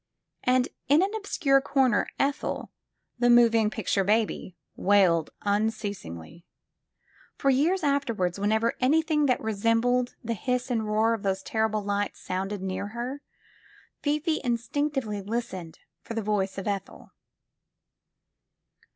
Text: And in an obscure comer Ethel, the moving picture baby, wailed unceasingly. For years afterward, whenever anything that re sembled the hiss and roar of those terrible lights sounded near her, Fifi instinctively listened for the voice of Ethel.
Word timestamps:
And 0.43 0.69
in 0.87 1.03
an 1.03 1.13
obscure 1.13 1.61
comer 1.61 2.07
Ethel, 2.17 2.71
the 3.19 3.29
moving 3.29 3.69
picture 3.69 4.03
baby, 4.03 4.57
wailed 4.75 5.29
unceasingly. 5.43 6.43
For 7.37 7.51
years 7.51 7.83
afterward, 7.83 8.35
whenever 8.39 8.73
anything 8.81 9.27
that 9.27 9.39
re 9.39 9.53
sembled 9.53 10.15
the 10.23 10.33
hiss 10.33 10.71
and 10.71 10.87
roar 10.87 11.13
of 11.13 11.21
those 11.21 11.43
terrible 11.43 11.83
lights 11.83 12.19
sounded 12.19 12.63
near 12.63 12.87
her, 12.87 13.21
Fifi 14.01 14.41
instinctively 14.43 15.21
listened 15.21 15.77
for 16.01 16.15
the 16.15 16.23
voice 16.23 16.57
of 16.57 16.67
Ethel. 16.67 17.11